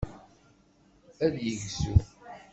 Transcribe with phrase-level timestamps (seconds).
[1.25, 1.95] Ad yegzu.